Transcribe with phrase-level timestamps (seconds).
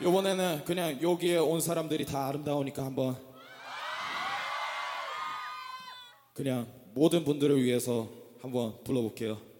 [0.00, 3.16] 이번에는 그냥 여기에 온 사람들이 다 아름다우니까 한번
[6.32, 8.08] 그냥 모든 분들을 위해서
[8.42, 9.53] 한번 불러볼게요.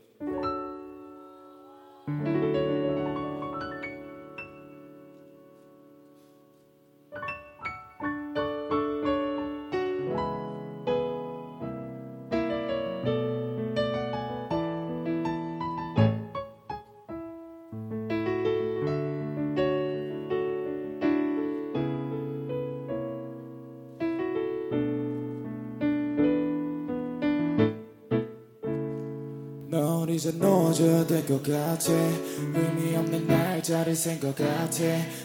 [30.74, 31.92] 놓아줘야 될 것 같아.
[31.92, 34.78] 의미 없는 날짜를 센것 같아.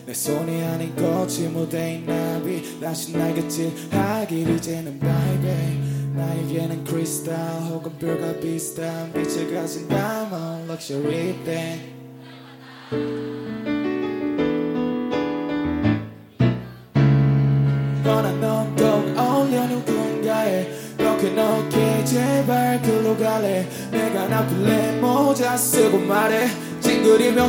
[0.06, 7.36] 내 손이 아닌 꽃이 무대인 나비 다시 날 곁을하길 이제는 baby 나에게는 크리스탈
[7.70, 11.82] 혹은 별과 비슷한 빛을 가진 다만 럭셔리 thing.
[18.04, 23.68] 그러나 넌 더욱 어울려 누군가에 그렇게 넓게 제발 글로 갈래.
[23.92, 24.99] 내가 나쁠래
[25.50, 26.48] 모자 쓰고 말해.
[26.80, 27.48] 찡그리며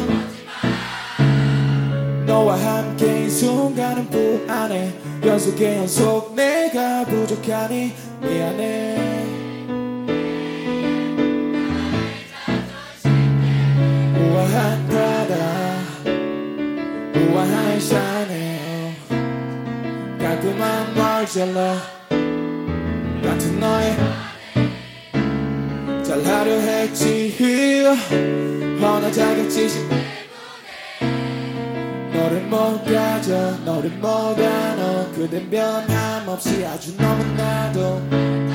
[2.27, 4.93] 너와 함께인 순간은 불안해.
[5.25, 8.97] 연속의 연속 내가 부족하니 미안해
[14.17, 15.35] 우아한 바다
[17.15, 18.95] 우아한 샤넬
[20.19, 21.77] 깔끔한 말젤러
[23.23, 23.95] 같은 너의
[26.23, 27.85] 잘하려 했지.
[28.81, 29.89] 허나 자격지심.
[32.13, 34.07] 너를 못 가져 너를 못
[34.39, 38.50] 안어 그댄 변함없이 아주 너무나도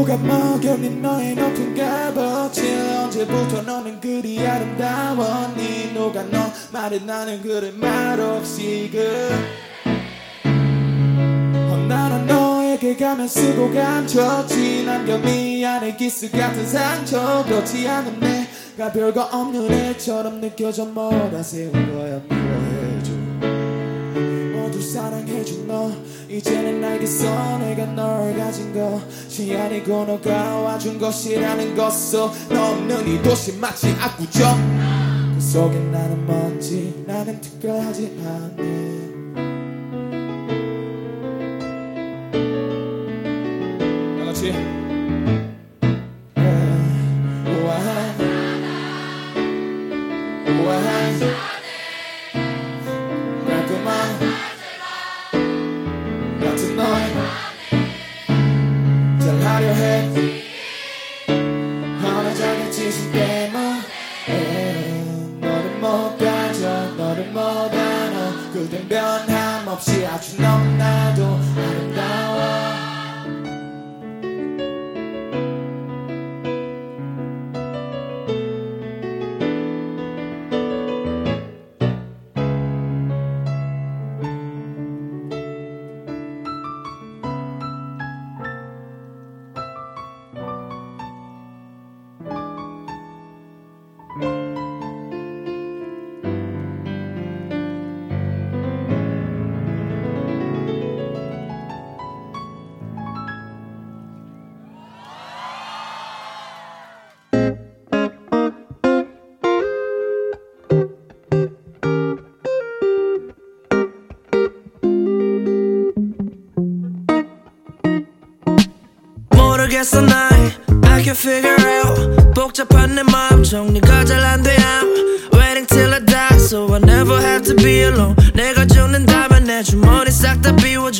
[0.00, 2.62] 누가 먹여낸 너의 높은 값어치
[3.04, 5.92] 언제부터 너는 그리 아름다웠니?
[5.92, 9.30] 누가 너 말해 나는 그래 말없이 그
[10.46, 14.84] 어, 나는 너에게 가면 쓰고 감췄지.
[14.86, 22.39] 남겨 미안해 기스 같은 상처 그렇지 않은 내가 별거 없는 애처럼 느껴져 뭐가 세운 거야
[26.30, 33.56] 이제는 알겠어 내가 널 가진 것이 아니고 너가 와준 것이라는 것도 너 없는 이 도시
[33.58, 35.34] 마치 압구정.
[35.34, 38.99] 그 속에 나는 먼지 나는 특별하지 않네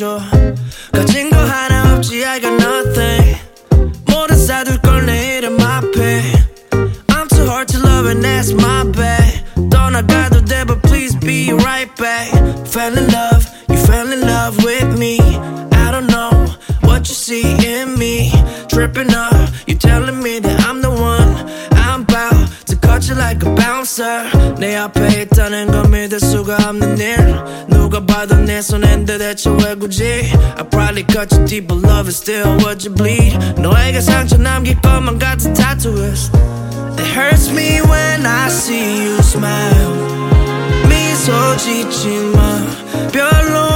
[0.00, 0.18] 비워줘
[0.90, 3.36] 가진 거 하나 없지 I got nothing
[4.06, 6.22] 모두 사둘 걸 내 이름 앞에
[7.08, 11.94] I'm too hard to love and that's my bad 떠나가도 돼 but please be right
[11.96, 12.32] back
[12.66, 15.20] Fell in love, you fell in love with me
[15.72, 16.30] I don't know
[16.82, 18.32] what you see in me
[18.68, 19.49] Tripping up,
[23.00, 27.16] cut you like a bounce bouncer 내 앞에 있다는 건 믿을 수가 없는 일
[27.68, 32.16] 누가 봐도 내 손인데 대체 왜 굳이 I probably cut you deep but love is
[32.16, 36.32] still what you bleed 너에게 상처 남길 것만 같은 tattooist
[36.98, 40.16] It hurts me when I see you smile
[40.88, 42.66] 미소 짓지 마
[43.12, 43.69] 별로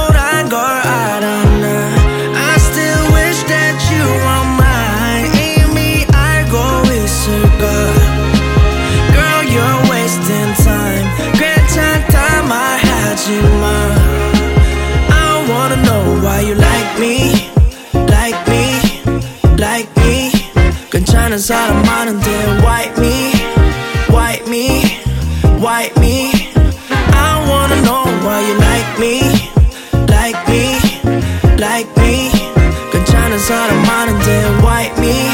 [21.35, 22.31] 괜찮은 사람 많은데
[22.63, 23.33] Why me
[24.07, 24.81] Why me
[25.59, 26.31] Why me
[27.11, 29.19] I wanna know why you like me
[30.07, 30.79] Like me
[31.59, 32.31] Like me
[32.93, 35.27] 괜찮은 사람 많은데 Why me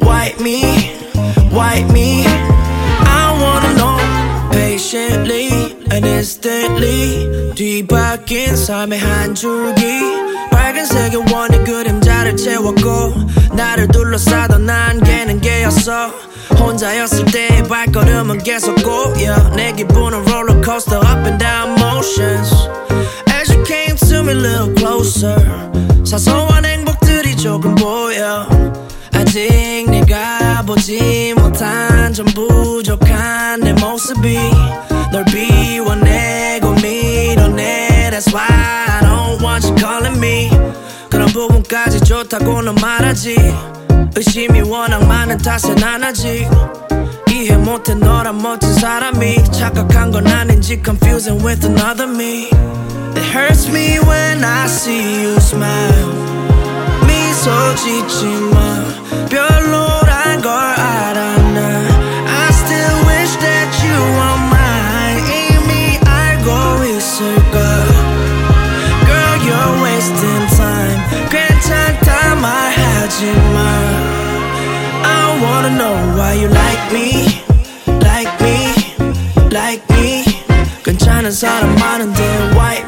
[0.00, 0.96] Why me
[1.52, 2.24] Why me
[3.04, 3.98] I wanna know
[4.52, 10.27] patiently and instantly 뒤바뀐 삶의 한 줄기
[10.69, 13.15] 빨간색의 원의 그림자를 채웠고
[13.55, 16.11] 나를 둘러싸던 안개는 개였어.
[16.59, 22.53] 혼자였을 때의 발걸음은 계속 꼬여 내 기분은 롤러코스터 up and down motions.
[23.33, 25.41] As you came to me a little closer
[26.05, 28.47] 사소한 행복들이 조금 보여.
[29.15, 34.37] 아직 내가 보지 못한 좀 부족한 내 모습이
[35.11, 38.11] 널 비워내고 밀어내.
[38.11, 40.58] That's why I don't want you calling me.
[40.58, 40.58] 그런 부분까지
[42.08, 43.36] 좋다고 넌 말하지
[44.16, 46.48] 의심이 워낙 많은 탓에 난 아직
[47.30, 52.48] 이해 못해 너란 멋진 사람이 착각한 건 아닌지 confusing with another me
[53.16, 56.12] It hurts me when I see you smile
[57.06, 58.84] 미소 짓지 마
[59.28, 59.97] 별로
[73.18, 73.58] 말하지 마
[75.02, 77.42] I wanna know why you like me
[77.86, 78.56] Like me
[79.50, 80.24] Like me
[80.84, 82.22] 괜찮은 사람 많은데
[82.54, 82.84] Why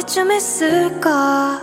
[0.00, 1.60] 어디쯤 있을까?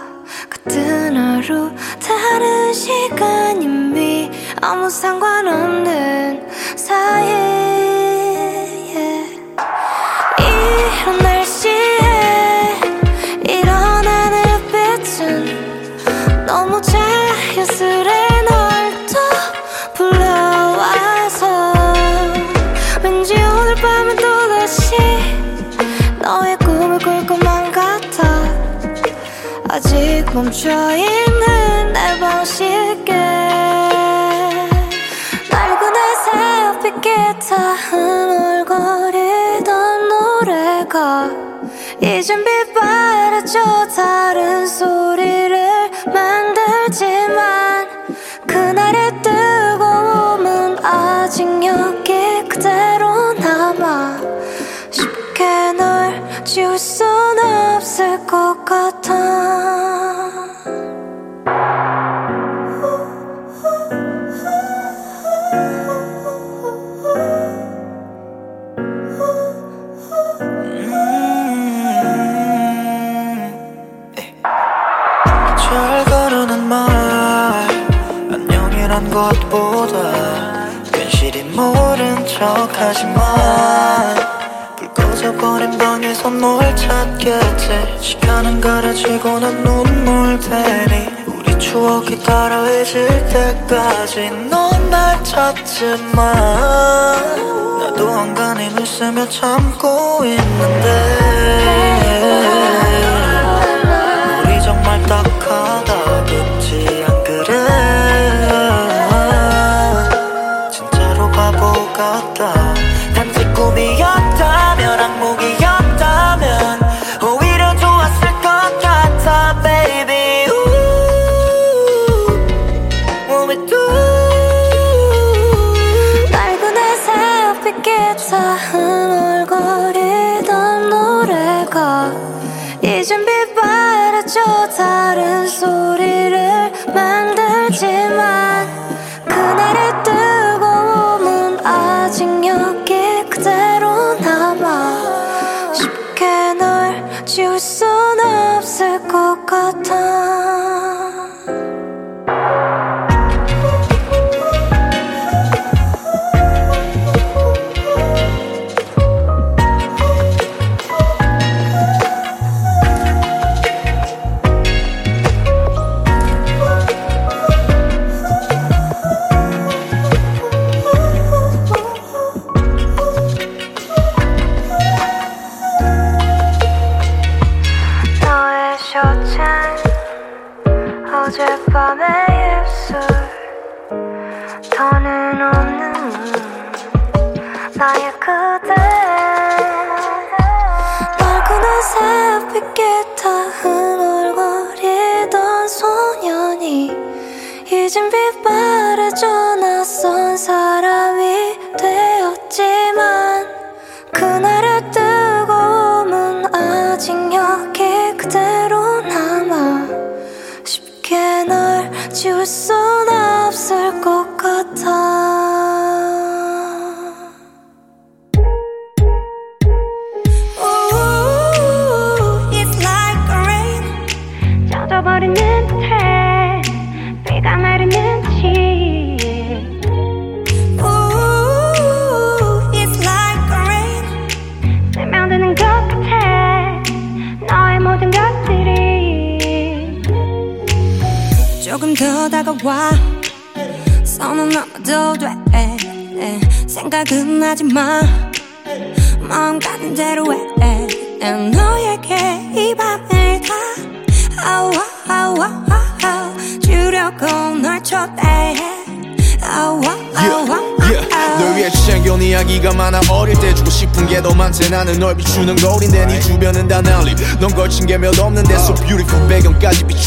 [0.49, 4.29] 같은 하루 다른 시간 이미
[4.61, 7.56] 아무 상관없는 사이
[30.57, 33.13] 아직 멈춰있는 내 방식에
[35.51, 39.13] 낡은 회색 빛기타 흥얼거리던
[40.09, 41.29] 노래가.
[42.01, 47.87] 이젠 빛바래져 다른 소리를 만들지만
[48.47, 54.17] 그날의 뜨거움은 아직 여기 그대로 남아.
[54.89, 57.05] 쉽게 널 지울 순
[57.37, 60.06] 없을 것 같아
[79.17, 84.26] 것보다 괜시리 모른 척 하지만
[85.27, 91.09] 잊어버린 방에 선물 찾겠지 시간은 가라지고 난 눈물 대니.
[91.25, 96.15] 우리 추억이 따라해질 때까지 넌 날 찾지만
[97.79, 100.87] 나도 안간힘을 쓰며 참고 있는데.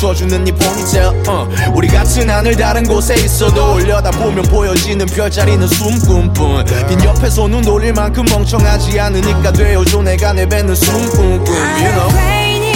[0.00, 1.28] 감춰주는 이 포니텔 uh.
[1.28, 1.48] 어.
[1.74, 8.24] 우리 같은 하늘 다른 곳에 있어도 올려다보면 보여지는 별자리는 숨꿈뿐 빈 옆에서 눈 돌릴 만큼
[8.24, 12.69] 멍청하지 않으니까 되어줘 내가 내뱉는 숨꿈뿐 You know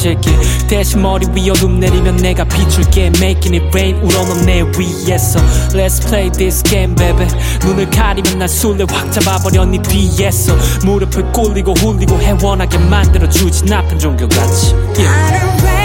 [0.00, 0.30] 비칠게
[0.66, 3.12] 대신 머리 위에 눈 내리면 내가 비출게.
[3.16, 5.38] Making it rain 우러는 내 위에서.
[5.74, 7.26] Let's play this game baby.
[7.62, 10.56] 눈을 가리면 날 술래 확 잡아버려 니 뒤에서.
[10.84, 14.74] 무릎을 꿇리고 훌리고 해원하게 만들어주지 나쁜 종교같이.
[14.96, 15.79] Yeah.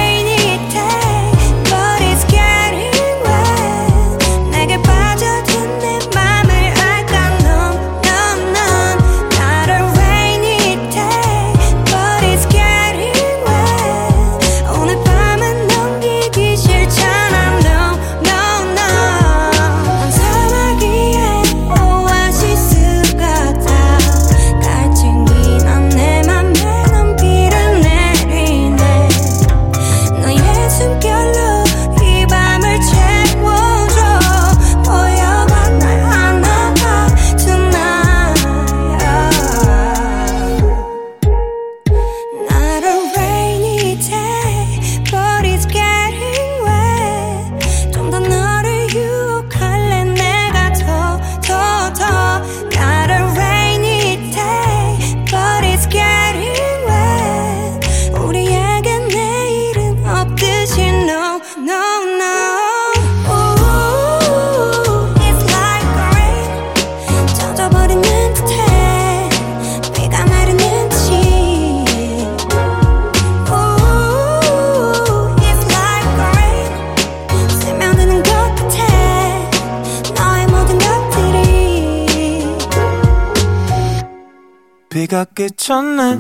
[84.96, 86.20] 비가 그쳤네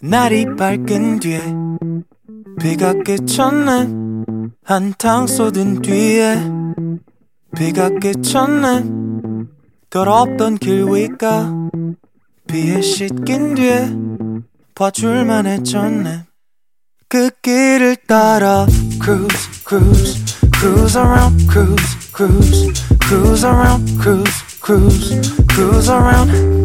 [0.00, 1.42] 날이 밝은 뒤에
[2.58, 6.38] 비가 그쳤네 한탕 쏟은 뒤에
[7.54, 8.84] 비가 그쳤네
[9.90, 11.52] 더럽던 길 위가
[12.46, 13.90] 비에 씻긴 뒤에
[14.74, 16.24] 봐줄만 해졌네
[17.06, 18.66] 그 길을 따라
[18.98, 20.24] cruise cruise
[20.58, 22.72] cruise around cruise cruise
[23.02, 25.20] cruise around cruise cruise
[25.52, 26.57] cruise around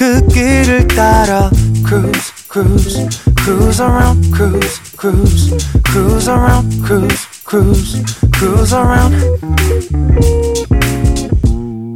[0.00, 1.50] 그 길을 따라
[1.86, 3.06] cruise cruise
[3.42, 5.54] cruise around cruise cruise
[5.84, 8.02] cruise around cruise cruise
[8.34, 9.14] cruise around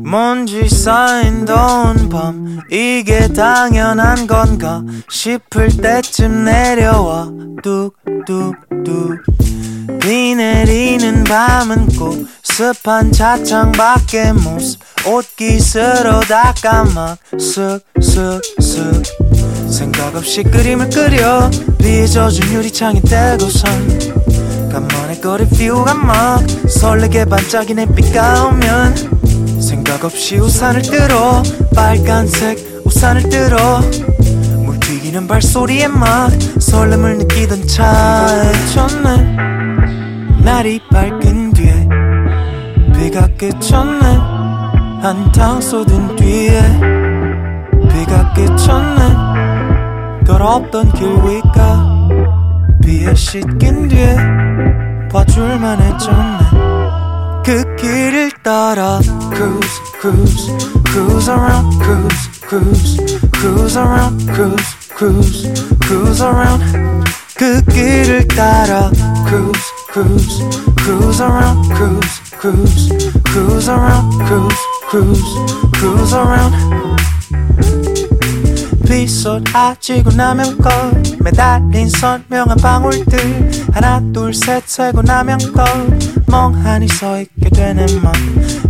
[0.04, 7.30] 먼지 쌓인 더운 밤 이게 당연한 건가 싶을 때쯤 내려와
[7.62, 9.16] 뚝뚝뚝
[10.00, 14.80] 비 내리는 밤은 꼭 습한 차창 밖의 모습.
[15.06, 19.04] 옷깃으로 닦아 막 쓱쓱쓱.
[19.70, 21.50] 생각 없이 그림을 그려
[22.12, 24.70] 젖은 유리창에 떼고선.
[24.72, 29.60] 간만에 거리 뷰가 막 설레게 반짝이는 햇빛가 오면.
[29.60, 31.42] 생각 없이 우산을 들어
[31.74, 33.80] 빨간색 우산을 들어
[34.64, 38.52] 물 튀기는 발소리에 막 설렘을 느끼던 차에.
[38.74, 39.53] 쳤네
[40.44, 41.88] 날이 밝은 뒤에
[42.94, 44.04] 비가 그쳤네
[45.00, 46.60] 한탕 쏟은 뒤에
[47.88, 52.08] 비가 그쳤네 더럽던 길 위가
[52.84, 54.16] 비에 씻긴 뒤에
[55.10, 59.00] 봐줄만 해졌네 그 길을 따라
[59.32, 60.52] cruise cruise
[60.86, 62.97] cruise around cruise cruise
[63.32, 67.04] cruise around cruise cruise cruise around
[67.36, 68.90] 그 길을 따라
[69.26, 70.44] cruise cruise
[70.78, 72.88] cruise around cruise cruise
[73.26, 75.25] cruise around cruise cruise
[75.76, 76.54] cruise around
[78.86, 80.73] 빗쏟아지고 나면 걸
[81.20, 85.66] 매달린 선명한 방울들 하나 둘셋 세고 나면 걸
[86.28, 88.12] 멍하니 서 있게 되는 맘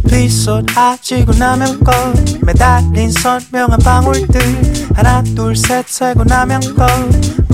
[0.09, 1.95] 빗쏟아지고 나면 걸
[2.43, 4.41] 매달린 선명한 방울들
[4.95, 6.89] 하나 둘셋 세고 나면 걸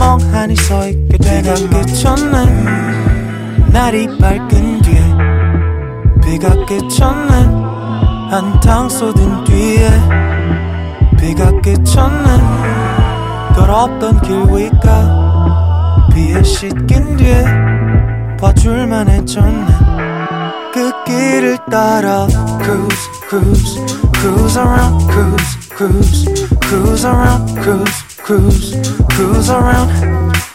[0.01, 3.71] 멍하니 서 있게 되는 맘 그쳤네.
[3.71, 5.15] 날이 밝은 뒤에
[6.25, 7.35] 비가 그쳤네.
[8.31, 9.91] 한탕 쏟은 뒤에
[11.19, 13.55] 비가 그쳤네.
[13.55, 17.45] 더럽던 길 위가 비에 씻긴 뒤에
[18.41, 19.67] 봐줄만 해졌네.
[20.73, 22.27] 그 길을 따라
[22.63, 23.81] cruise cruise
[24.15, 26.25] cruise around cruise cruise
[26.63, 28.76] cruise around cruise cruise
[29.12, 29.92] cruise around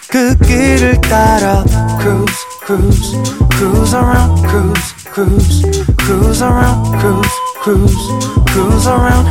[0.08, 1.64] 그 길을 따라
[2.00, 3.16] cruise cruise
[3.50, 5.62] cruise around cruise cruise
[5.98, 8.08] cruise around cruise cruise
[8.52, 9.26] cruise around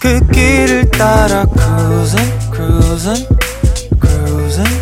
[0.00, 3.26] 그 길을 따라 cruising cruising
[4.00, 4.74] cruising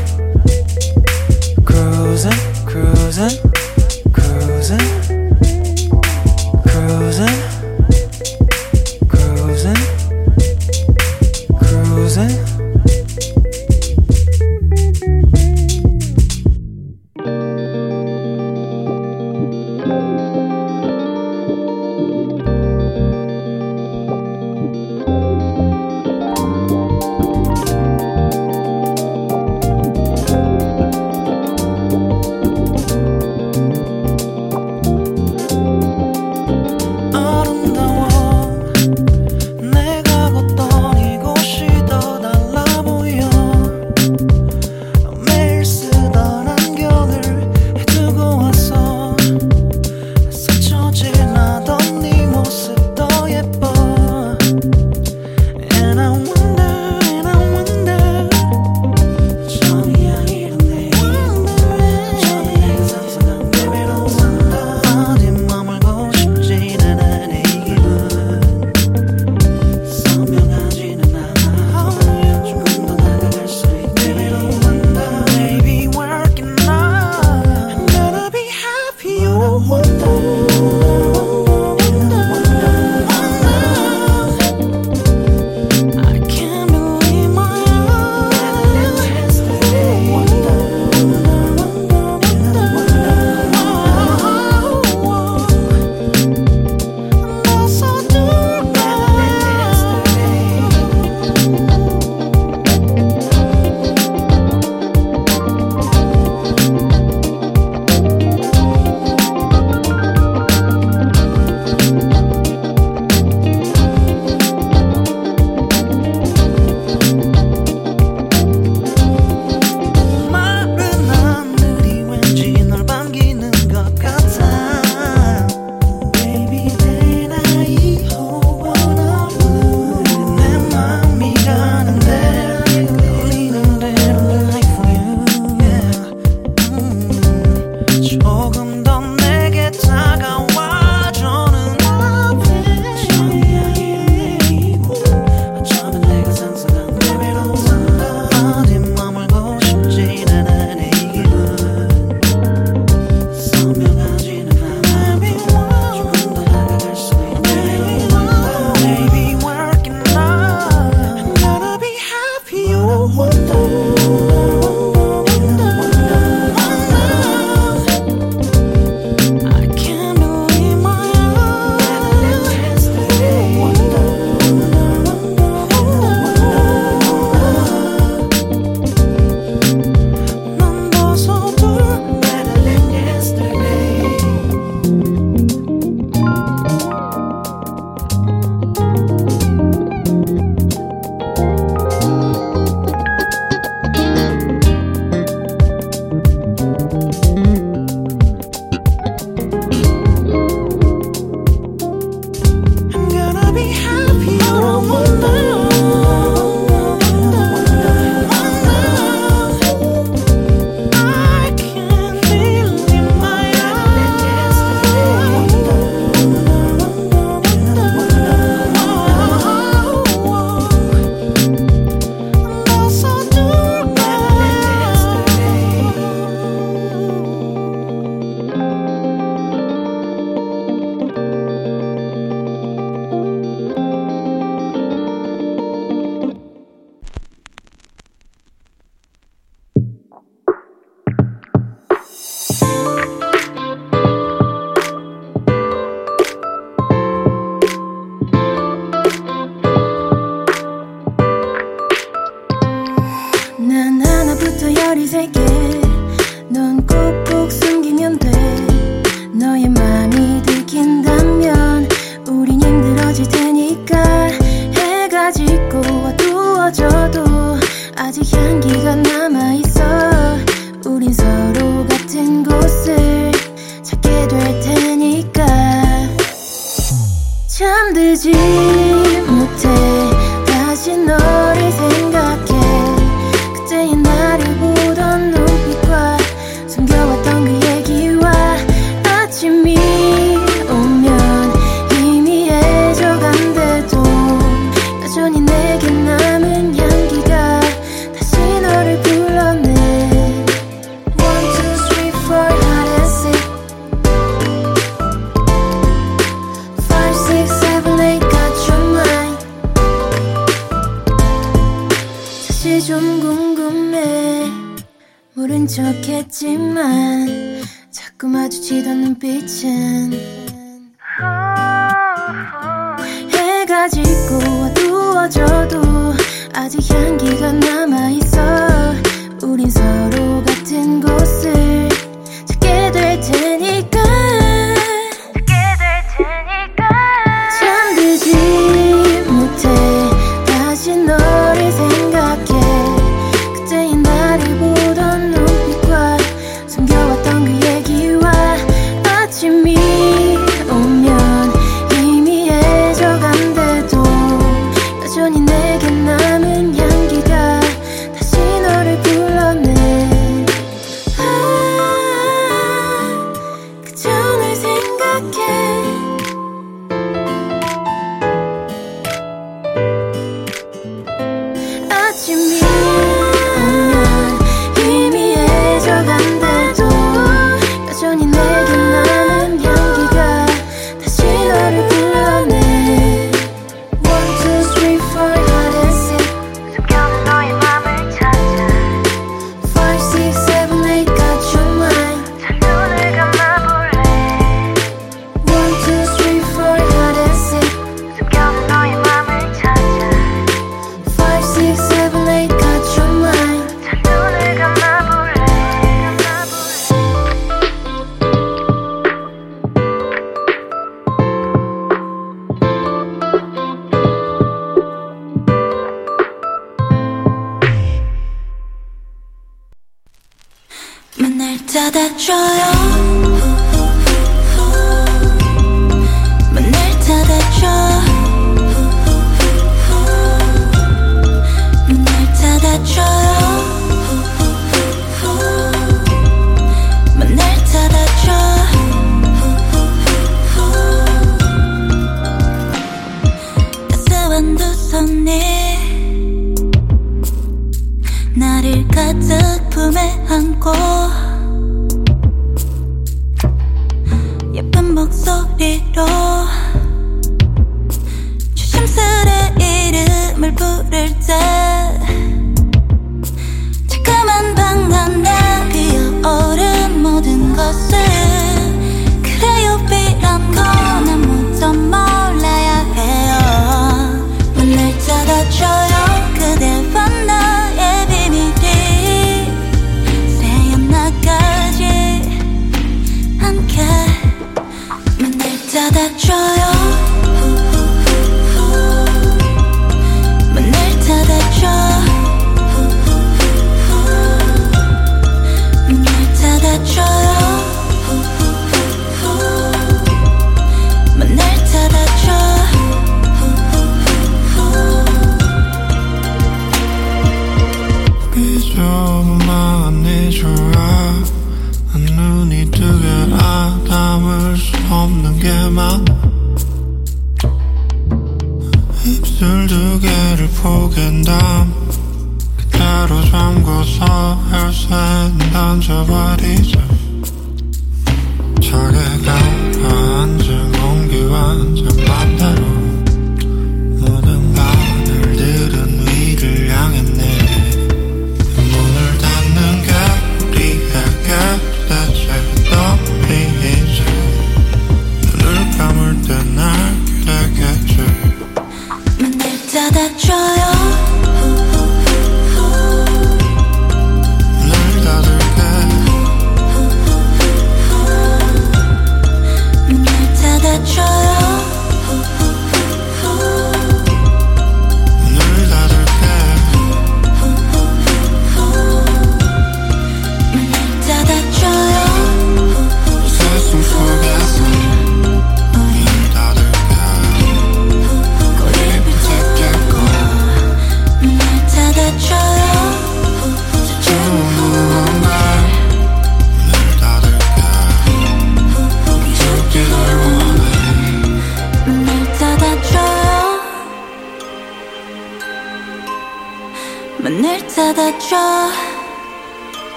[1.64, 3.49] cruising cruising cruising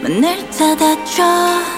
[0.00, 1.77] 문을 닫아줘.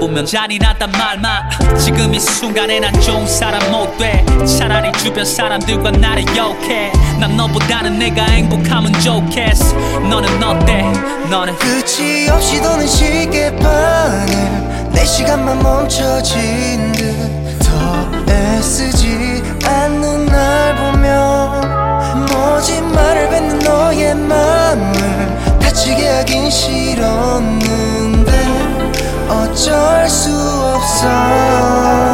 [0.00, 4.24] 보면 잔인하단 말만 지금 이 순간에 난 좋은 사람 못 돼.
[4.46, 6.90] 차라리 주변 사람들과 나를 욕해.
[7.20, 9.76] 난 너보다는 내가 행복하면 좋겠어.
[10.08, 10.82] 너는 어때?
[11.30, 22.26] 너는 끝이 없이 도는 시계 반을 내 시간만 멈춰진 듯 더 애쓰지 않는 날 보면
[22.26, 27.89] 뭐지 말을 뱉는 너의 맘을 다치게 하긴 싫었는
[29.30, 32.09] 어쩔 수 없어.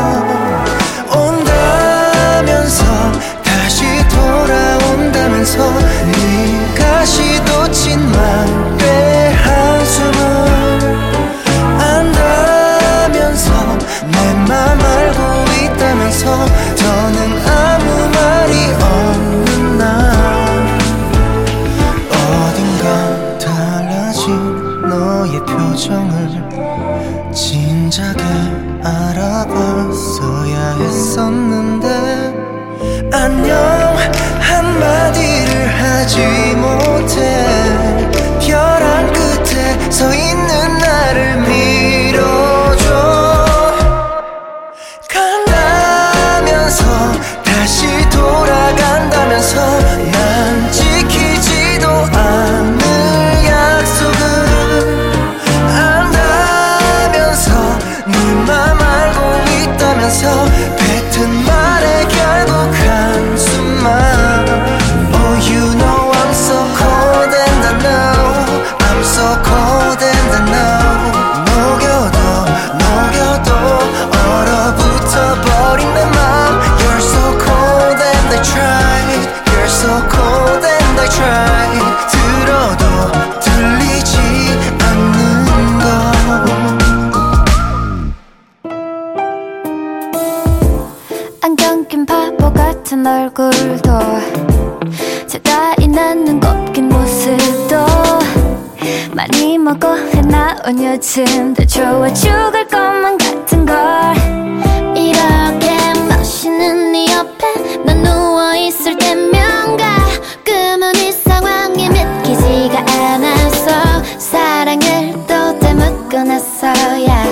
[116.25, 117.25] 나서야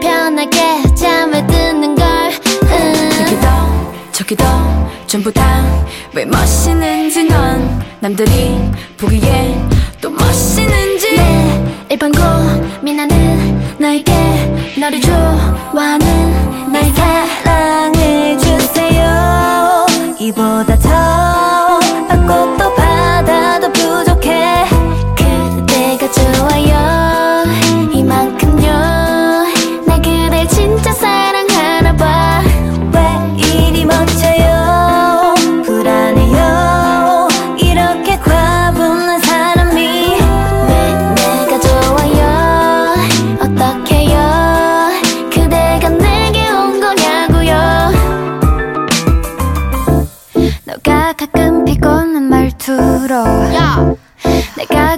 [0.00, 2.06] 편하게 잠을 드는 걸.
[2.64, 3.10] 응.
[3.20, 3.46] 여기도
[4.12, 4.44] 저기도
[5.06, 5.80] 전부 다
[6.12, 8.58] 왜 멋있는지 넌 남들이
[8.96, 9.56] 보기에
[10.00, 11.14] 또 멋있는지.
[11.16, 14.12] 내 일반 고민하는 너에게
[14.78, 17.26] 너를 좋아하는 나의 사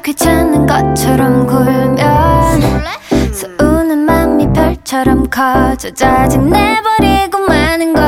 [0.03, 2.83] 바다처럼 굴면
[3.33, 8.03] 서우는 맘이 별처럼 커져 짜증 내버리고 마는 걸.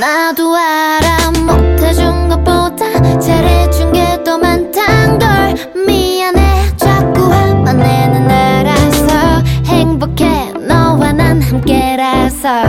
[0.00, 5.54] 나도 알아 못해준 것보다 잘해준 게 더 많단 걸.
[5.86, 6.76] 미안해.
[6.76, 10.52] 자꾸 화만 내는 알아서 행복해.
[10.66, 12.64] 너와 난 함께라서.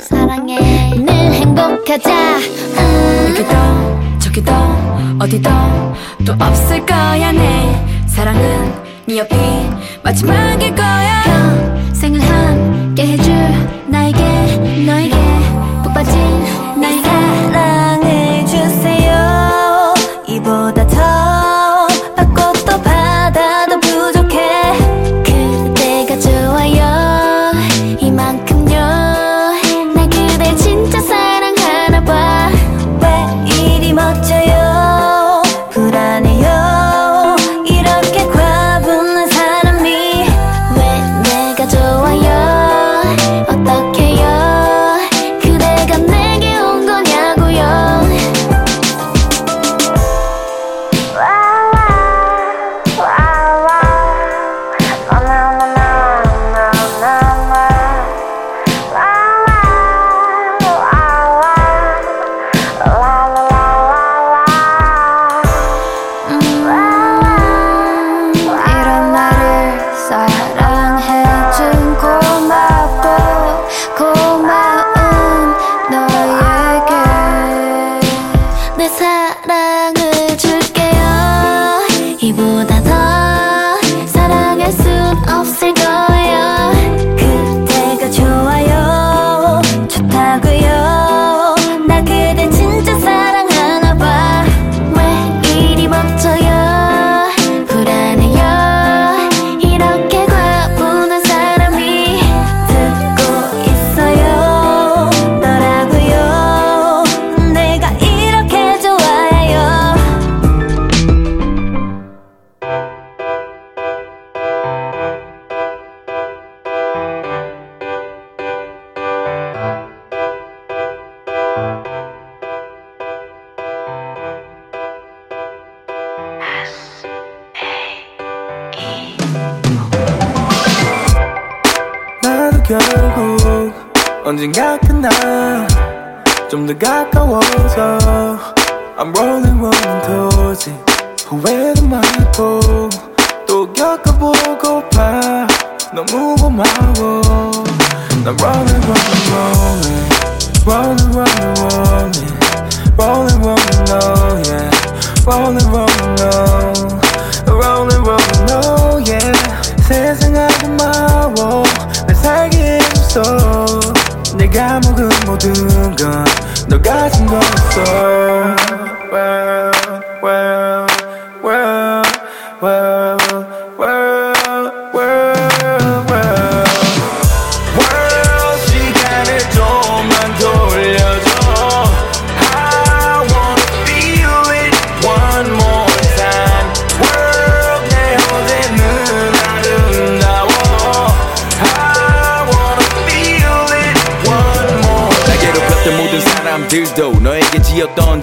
[0.00, 0.94] 사랑해.
[0.94, 2.36] 늘 행복하자
[4.36, 4.52] 여기도
[5.18, 5.50] 어디도
[6.26, 8.74] 또 없을 거야 내 사랑은
[9.06, 9.34] 네 옆이
[10.02, 11.75] 마지막일 거야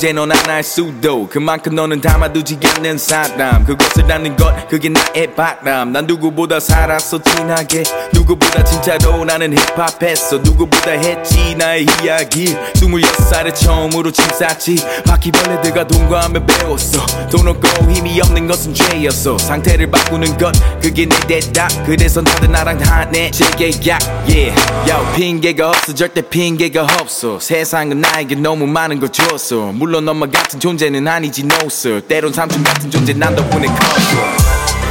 [0.04, 1.30] 죄넌 안할 수도.
[1.30, 3.64] 그만큼 너는 담아두지 않는 사람.
[3.64, 5.93] 그것을 아는 것 그게 나의 바람.
[5.93, 7.84] 난 누구보다 살았어 진하게.
[8.12, 10.39] 누구보다 진짜로 나는 힙합했어.
[10.39, 12.54] 누구보다 했지 나의 이야기.
[12.74, 14.76] 26살에 처음으로 침 쌌지.
[15.06, 17.06] 바퀴벌레들과 동거하며 배웠어.
[17.32, 19.38] 돈 없고 힘이 없는 것은 죄였어.
[19.38, 20.51] 상태를 바꾸는 것
[20.82, 21.70] 그게 내 대답.
[21.86, 24.54] 그래서 다들 나랑 다내 재계약 yeah.
[24.89, 25.95] 야 핑계가 없어.
[25.95, 27.39] 절대 핑계가 없어.
[27.39, 29.72] 세상은 나에게 너무 많은 걸 줬어.
[29.72, 32.02] 물론 엄마 같은 존재는 아니지 no sir.
[32.08, 34.18] 때론 삼촌 같은 존재 난 덕분에 컸어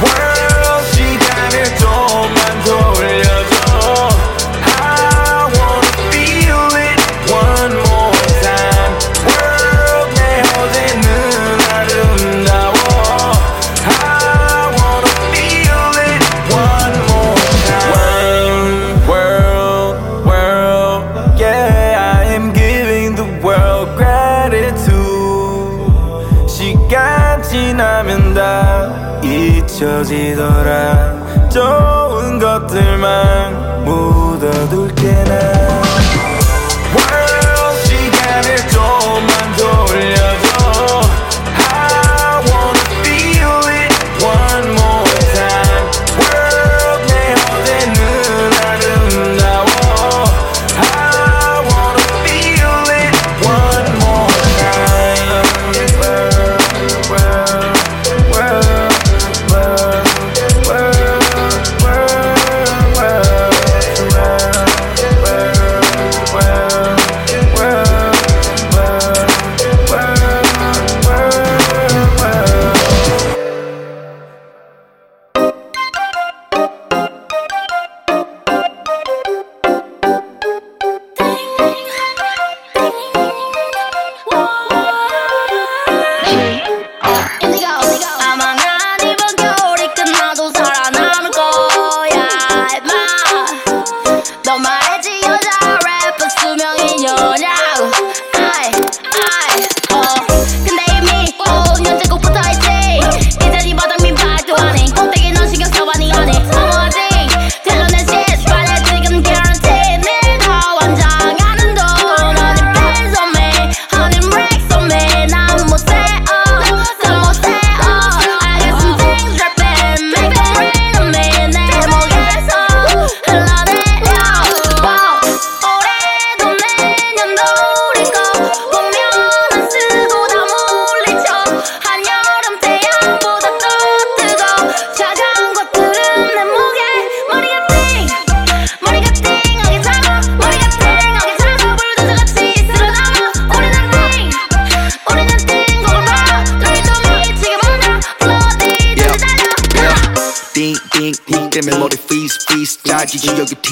[0.01, 3.12] World 시간을 좀만 돌려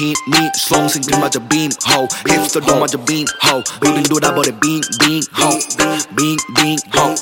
[0.02, 2.08] 짜지지 여기 팀, 미, 수험생들마저 빔, 호.
[2.26, 3.62] 힙스터도마저 빔, 호.
[3.88, 5.50] 우린 돌아버려 빙, 빙, 호.
[6.16, 7.14] 빙, 빙, 호.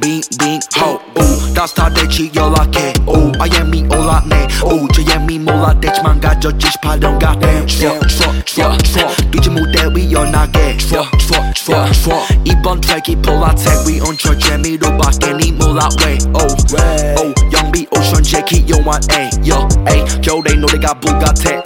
[0.00, 0.94] 빙, 빙, 호.
[0.94, 2.92] 오, 다스 다 대치 연락해.
[3.06, 4.46] 오, I am me 올랐네.
[4.62, 7.66] 오, 저 예미 몰랐댔지만 가졌지 18년 같네.
[7.66, 9.30] 추억, 추억, 추억, 추억.
[9.30, 10.76] 삐지 무대 위 연하게.
[10.76, 12.26] 추억, 추억, 추억, 추억.
[12.44, 16.18] 이번 트랙이 폴라텍 위 온철 재미로 밖에 니 몰라 왜.
[16.34, 20.04] 오, 오, 영비 오션 제키 요한 A, 요, A.
[20.22, 21.59] 겨울에 노래가 불같아.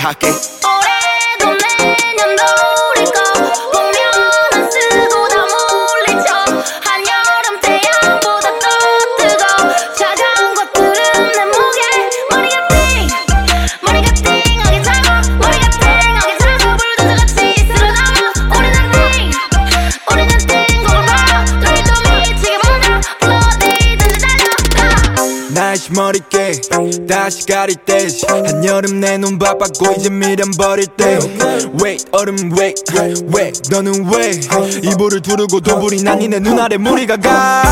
[0.00, 0.28] 같게.
[0.28, 2.42] 올해도 내년도
[2.90, 3.18] 우리 거
[3.72, 3.98] 보면
[4.52, 6.28] 안 쓰고 다 물리쳐
[6.84, 8.66] 한여름 태양보다 더
[9.18, 9.44] 뜨거.
[9.94, 11.80] 차가운 것들은 내 목에
[12.30, 13.08] 머리가 띵.
[13.82, 17.38] 머리가 띵하게 차가 머리가 띵하게 차가 불도저같이
[17.68, 18.18] 쓸어담아.
[18.56, 19.32] 우리는 띵.
[20.12, 20.50] 우리는 띵
[20.84, 21.44] 곡을 봐.
[21.44, 26.52] 둘이도 미치게 만나 플러디든지 달려 날씨 머리 깨
[27.06, 27.89] 다시 가릴 한여름
[29.00, 31.18] 내 눈 바빠고 이제 미련 버릴 때.
[31.82, 32.82] Wait 얼음 wait
[33.34, 34.30] wait 너는 왜
[34.82, 37.62] 이불을 두르고 도불이 난 니네 눈 아래 무리가 가.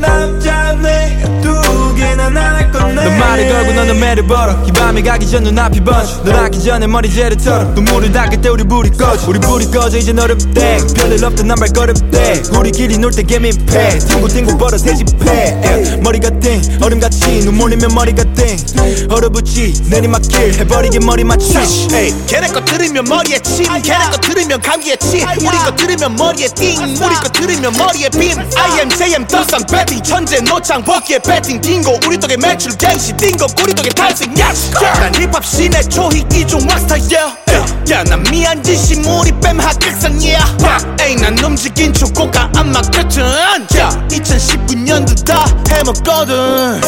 [0.00, 1.41] 남자네
[2.02, 4.52] 두 개나 나날 건네 너 말을 걸고 너는 매를 벌어.
[4.66, 6.22] 이 밤이 가기 전 눈앞이 번져.
[6.24, 7.64] 널 하기 전에 머리채를 털어.
[7.74, 9.28] 눈물을 닦을 때 우리 불이 꺼져.
[9.28, 12.42] 우리 불이 꺼져 이제 너를 땡 별일 없던 난 발걸음 때.
[12.58, 13.98] 우리끼리 놀 때 개민패.
[14.00, 18.56] 띵고띵고 벌어 새집해 머리가 띵 얼음같이 눈 몰리면 머리가 띵
[19.10, 21.52] 얼어붙이 내리막길 해버리게 머리 맞추
[21.94, 23.66] 에이, 걔네 거 들으면 머리에 침.
[23.82, 25.20] 걔네 거 들으면 감기에 침.
[25.38, 26.80] 우리 거 들으면 머리에 띵.
[26.82, 28.38] 우리 거 들으면 머리에 빔.
[28.56, 33.44] I am JM 떴선 배팅 천재 노창 버기에 배팅 띵고 우리 덕에 매출 갱시 띵고
[33.62, 37.90] 우리 덕에 탈색 야스 난 힙합 신의 초희 이종 왁스타 yeah.
[37.90, 40.42] 야난 미안 짓이 우리 뺨 yeah.
[41.02, 46.80] 에이 난 움직인 축구가 안마 끝은 야 2019년도 다 해먹거든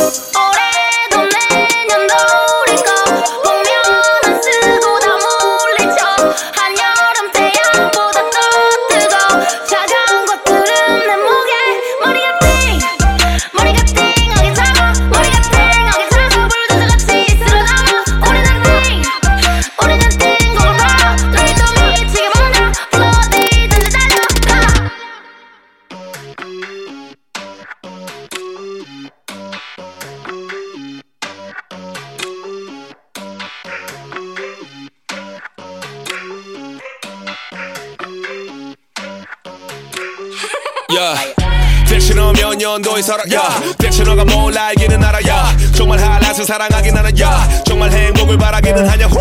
[42.37, 43.23] 몇 년도에 살아?
[43.33, 45.19] 야 대체 너가 뭘 알기는 알아?
[45.29, 49.19] 야 정말 할라스 사랑하긴 하나 야 정말 행복을 바라기는 하냐 후.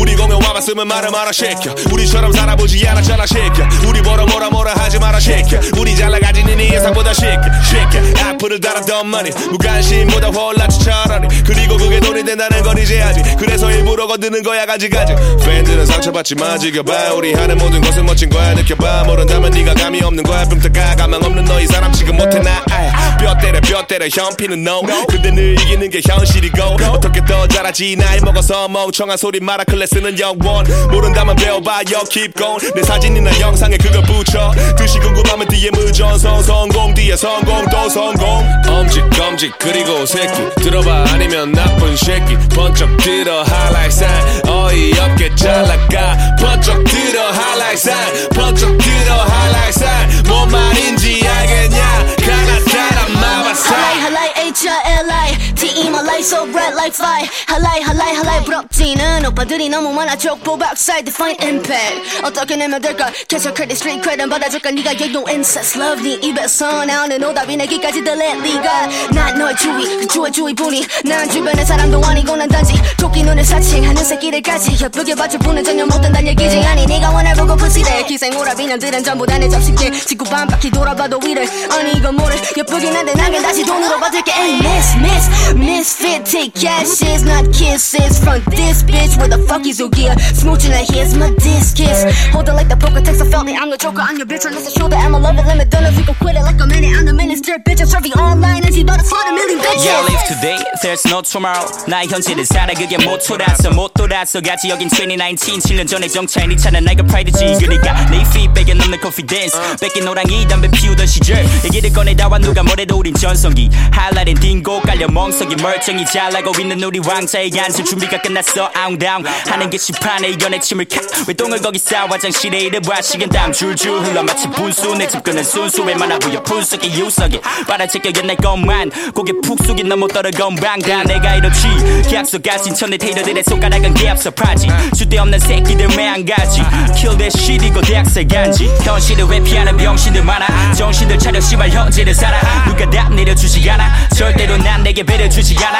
[0.00, 4.98] 우리 공연 와봤으면 말을 마라 새끼야 우리처럼 살아보지 않았잖아 새끼야 우리 뭐라 뭐라 뭐라 하지
[4.98, 11.28] 마라 새끼야 우리 잘 나가지는 네 예상보다 새끼야 새끼야 악플을 달았던 많이 무관심보다 홀라치 차라리.
[11.44, 15.14] 그리고 그게 돈이 된다는 건 이제 알지 그래서 일부러 건드는 거야 가지가지.
[15.44, 17.14] 팬들은 상처받지 마 즐겨봐.
[17.14, 19.04] 우리 하는 모든 것은 멋진 거야 느껴봐.
[19.04, 20.96] 모른다면 네가 감이 없는 거야 뿅따가.
[20.96, 22.62] 가망 없는 너희 사람 지금 못해 나.
[22.70, 24.06] 아, 뼈 때려 뼈 때려.
[24.08, 24.82] 현피는 no.
[25.08, 26.62] 근데 늘 이기는 게 현실이고.
[26.90, 27.96] 어떻게 더 잘하지?
[27.96, 29.64] 나이 먹어서 멍청한 소리 마라.
[29.64, 30.66] 클래스는 영원.
[30.90, 32.02] 모른다면 배워봐 요.
[32.10, 32.72] Keep going.
[32.74, 34.52] 내 사진이나 영상에 그걸 붙여.
[34.76, 36.94] 듯이 궁금하면 뒤에 무전성 성공.
[36.94, 38.44] 뒤에 성공 또 성공.
[38.68, 40.32] 엄직 검직 그리고 새끼.
[40.62, 41.06] 들어봐.
[41.12, 42.36] 아니면 나쁜 새끼.
[42.54, 44.42] 번쩍 들어 하이라이트산.
[44.48, 46.16] 어이없게 잘나가.
[46.40, 48.28] 번쩍 들어 하이라이트산.
[48.34, 50.22] 번쩍 들어 하이라이트산.
[50.28, 52.06] 뭔 말인지 알겠냐?
[52.16, 53.74] 가나다란 마바사.
[53.76, 57.28] 할라이 할라이 H-I-L-I T-E 말라이 so bright like fire.
[57.48, 58.44] 할라이 할라이 할라이.
[58.44, 62.22] 부럽지는 오빠들이 너무 많아 족보 박살 define impact.
[62.22, 64.70] 어떻게 내면 될까 계속 credit street credit 받아줄까?
[64.70, 65.76] 네가 yeah no incest.
[65.76, 68.86] Love 네 입에서 나오는 오답이 내기까지 들릴 리가.
[69.12, 70.86] 난 너의 주위 그 주의 주위뿐이.
[71.04, 76.24] 난 주변의 사람도 아니고 난 단지 토끼 눈을 사칭하는 새끼들까지 예쁘게 봐줄 뿐은 전혀 못한단
[76.28, 76.58] 얘기지.
[76.60, 81.48] 아니 네가 원할 보고 푸시래 기생오라비 년들은 전부 다 내 접시게 지구 반바퀴 돌아봐도 위를.
[81.72, 84.30] 아니 이건 뭐래 예쁘긴 한데 나겐 다시 돈으로 받을게.
[84.30, 89.79] Hey miss miss misfit take cashes not kisses front this bitch where the fuck is
[89.79, 93.29] your gear smooching like here's my disc kiss hold it like the poker text I
[93.29, 95.45] felt it I'm the joker I'm your bitch unless I shoulder I'm a love it
[95.45, 97.81] limit don't know if you can quit it like a minute I'm the minister bitch
[97.81, 101.05] I'm serving online and she about to slaughter a million bitches Yeah, live today, there's
[101.07, 101.65] no tomorrow.
[101.87, 106.83] 나의 현재를 살아 그게 모토라서 못 돌아서 가지 여긴 2019 7년 전에 정차인 이 차는
[106.83, 112.63] 나이가 프라이드지 그러니까 내 feedback에 넘는 confidence 뺏긴 노랑이 담배 피우던 시절 얘기를 꺼내다와 누가
[112.63, 117.84] 뭐래도 우린 전성기 하이라이트엔 딩고 깔려 멍석 이 멀쩡히 잘 알고 있는 우리 왕자의 안수.
[117.84, 118.70] 준비가 끝났어.
[118.74, 119.24] 아웅 다웅.
[119.48, 124.00] 하는 게 시판에 이겨내 침을 칵왜 똥을 거기 싸 화장실에 이래 봐 식은 땀 줄줄
[124.04, 128.90] 흘러 마치 분수 내 집근은 순수 웬만한 부여 분석이 유석이 빨아채겨 옛날 것만.
[129.14, 131.68] 고개 푹 숙인 너못 떨어 건 방 다 내가 이렇지.
[132.08, 134.68] 계약서 가진 천내 테이러들의 손가락은 계약서 파지.
[134.96, 136.62] 주대없는 새끼들 왜안 가지?
[136.96, 138.66] Kill that shit 이거 대학생 간지.
[138.82, 140.72] 현실을 회피하는 병신들 많아.
[140.74, 141.40] 정신들 차려.
[141.40, 142.40] 씨발 현재를 살아.
[142.66, 144.08] 누가 답 내려주지 않아.
[144.16, 145.78] 절대로 난 내게 배려주 지 않아?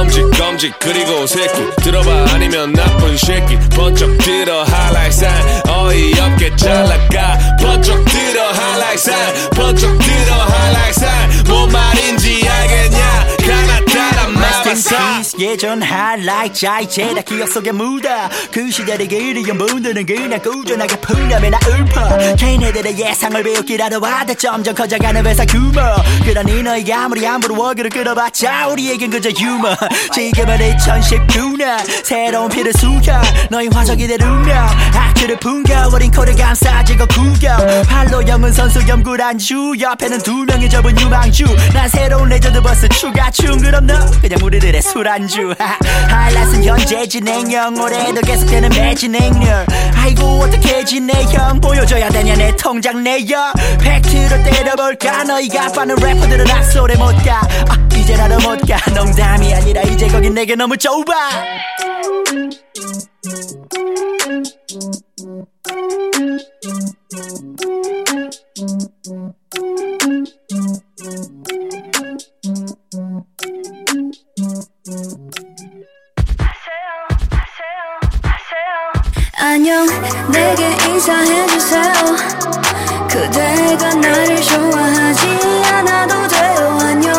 [0.00, 1.52] 엄지 검지 그리고 새끼.
[1.82, 3.58] 들어봐 아니면 나쁜 새끼.
[3.70, 7.38] 번쩍 들어 하이라이트 사인 어이없게 잘 나가.
[7.60, 12.47] 번쩍 들어 하이라이트 사인 번쩍 들어 하이라이트 사인 뭔 말인지
[15.38, 18.08] 예전 하이라이트 자 이제 다 기억 속에 묻어.
[18.50, 22.34] 그 시대를 그리운 분들은 그냥 꾸준하게 풍렴에 나 읊어.
[22.34, 25.80] 걔네들의 예상을 배웠기라도 하다 점점 커져가는 회사 규모.
[26.24, 29.76] 그러니 너희가 아무리 함부로 워그를 끌어봤자 우리에겐 그저 유머.
[30.12, 33.22] 지금은 2019년 새로운 피를 숙여.
[33.48, 34.66] 너희 화석이 될 운명.
[34.92, 37.56] 악기를 풍겨 어린 코를 감싸지고 구겨.
[37.88, 41.44] 팔로 영은 선수 염구란주 옆에는 두 명이 접은 유망주.
[41.72, 48.20] 난 새로운 레전드 버스 추가 춤 그럼 너 그냥 우리들의 술안주 하이라이트는 현재 진행형 올해도
[48.22, 49.66] 계속되는 매진행률.
[49.94, 51.60] 아이고 어떻게 지내 형?
[51.60, 53.52] 보여줘야 되냐 내 통장 내역.
[53.80, 55.24] 팩트로 때려볼까?
[55.24, 57.40] 너희가 빠는 래퍼들은 악소리 못가.
[57.68, 58.78] 아, 이제 나도 못가.
[58.94, 61.04] 농담이 아니라 이제 거긴 내게 너무 좁아
[79.36, 79.86] 안녕
[80.30, 81.92] 내게 인사해주세요.
[83.10, 85.28] 그대가 나를 좋아하지
[85.72, 86.78] 않아도 돼요.
[86.80, 87.12] 안녕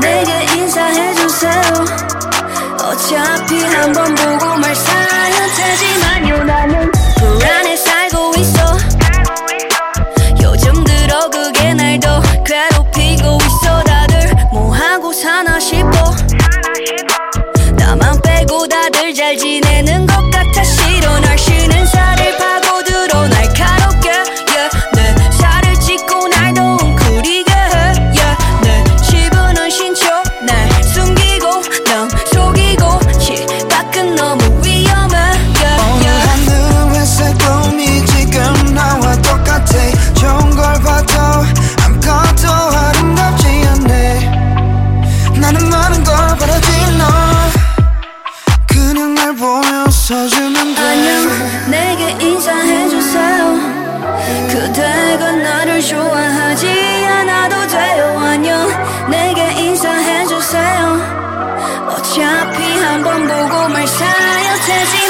[0.00, 1.62] 내게 인사해주세요.
[2.84, 6.92] 어차피 한 번 보고 말 사야 되지만요 나는
[19.14, 20.07] 잘 지내는
[64.68, 65.07] says he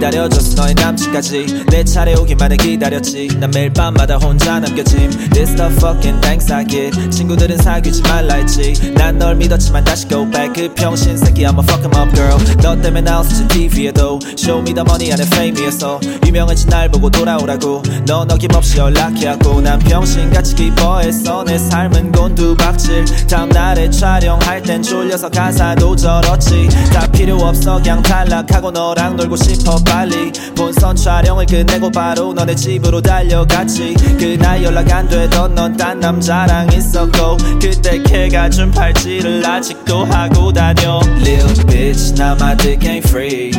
[0.00, 1.64] 기다려줬어 너의 남친까지.
[1.68, 3.28] 내 차례 오기만을 기다렸지.
[3.38, 5.10] 난 매일 밤마다 혼자 남겨짐.
[5.30, 7.10] This the fucking thanks I get.
[7.10, 8.72] 친구들은 사귀지 말라 했지.
[8.96, 10.52] 난 널 믿었지만 다시 go back.
[10.54, 12.38] 그 병신 새끼 I'm a fuck him up girl.
[12.62, 17.82] 너 때문에 나왔었지 TV에도 Show me the money 안에 fame이었어 유명해진 날 보고 돌아오라고.
[18.06, 19.60] 넌 어김없이 연락해왔고.
[19.60, 21.44] 난 병신같이 기뻐했어.
[21.44, 23.04] 내 삶은 곤두박질.
[23.28, 26.70] 다음날에 촬영할 땐 졸려서 가사도 저렇지.
[26.90, 27.76] 다 필요 없어.
[27.76, 34.91] 그냥 탈락하고 너랑 놀고 싶어 빨리 본선 촬영을 끝내고 바로 너네 집으로 달려갔지 그날 연락
[34.91, 42.13] 안 되던 넌 딴 남자랑 있었고 그때 걔가 준 팔찌를 아직도 하고 다녀 Lil bitch
[42.19, 43.51] now my dick ain't free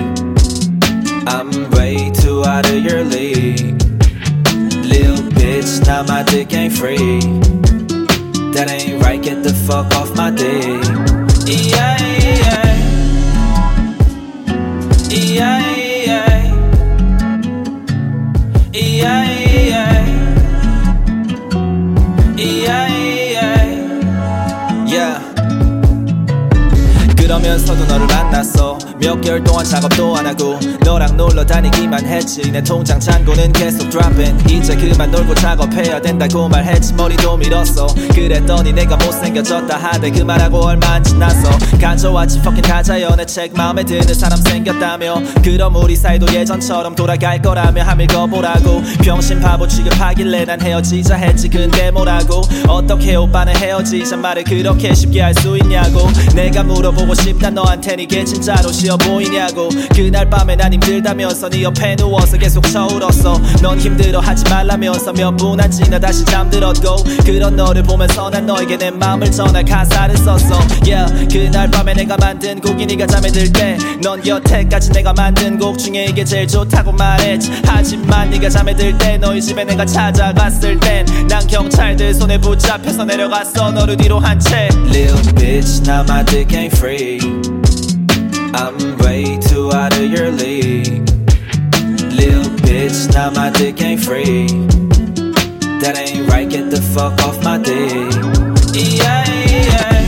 [1.26, 3.76] I'm way too out of your league
[4.84, 7.20] Lil bitch now my dick ain't free
[8.52, 10.84] That ain't right get the fuck off my dick
[11.46, 12.36] Yeah yeah
[15.08, 15.69] yeah, yeah.
[27.41, 32.51] 그러면서도 너를 만났어 몇 개월 동안 작업도 안 하고 너랑 놀러 다니기만 했지.
[32.51, 34.53] 내 통장 잔고는 계속 dropping.
[34.53, 36.93] 이제 그만 놀고 작업해야 된다고 말했지.
[36.93, 37.87] 머리도 밀었어.
[38.13, 40.11] 그랬더니 내가 못생겨졌다 하대.
[40.11, 41.49] 그 말하고 얼마 안 지났어.
[41.79, 42.39] 가져왔지.
[42.39, 45.15] fucking 가자연의 책 마음에 드는 사람 생겼다며.
[45.43, 47.83] 그럼 우리 사이도 예전처럼 돌아갈 거라며.
[47.83, 48.83] 함 읽어보라고.
[49.03, 51.49] 병신 바보 취급하길래 난 헤어지자 했지.
[51.49, 52.41] 근데 뭐라고?
[52.67, 56.07] 어떻게 오빠는 헤어지자 말을 그렇게 쉽게 할 수 있냐고.
[56.35, 57.49] 내가 물어보고 싶다.
[57.49, 59.69] 너한텐 이게 진짜로 쉬워 보이냐고.
[59.95, 63.39] 그날 밤에 난 힘들다면서 네 옆에 누워서 계속 쳐울었어.
[63.61, 67.03] 넌 힘들어 하지 말라면서 몇 분 안 지나 다시 잠들었고.
[67.25, 70.59] 그런 너를 보면서 난 너에게 내 마음을 전할 가사를 썼어.
[70.85, 73.77] Yeah 그날 밤에 내가 만든 곡이 네가 잠에 들 때.
[74.01, 77.51] 넌 여태까지 내가 만든 곡 중에 이게 제일 좋다고 말했지.
[77.65, 83.71] 하지만 네가 잠에 들 때 너희 집에 내가 찾아갔을 땐 난 경찰들 손에 붙잡혀서 내려갔어.
[83.71, 84.69] 너를 뒤로 한채.
[84.89, 87.60] Lil bitch now my dick ain't free
[88.53, 91.09] I'm way too out of your league.
[92.17, 94.47] Lil bitch now my dick ain't free.
[95.81, 98.13] That ain't right get the fuck off my dick.
[98.73, 100.01] Yeah yeah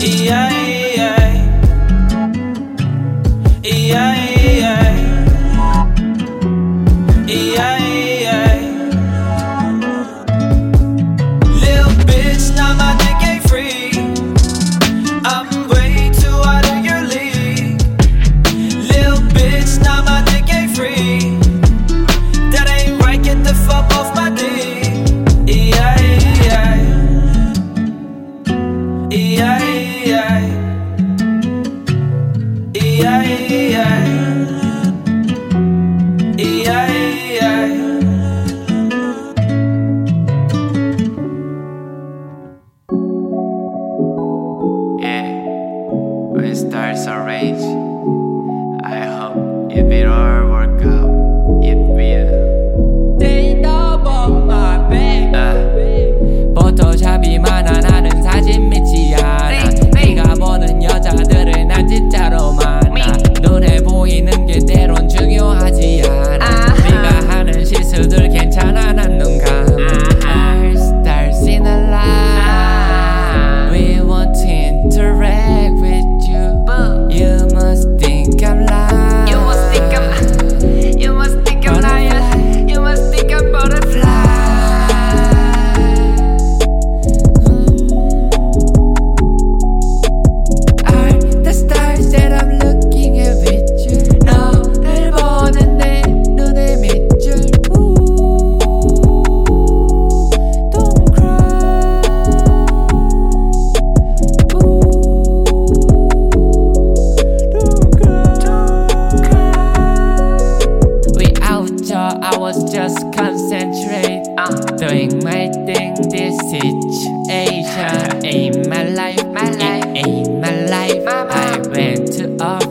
[0.00, 0.63] Yeah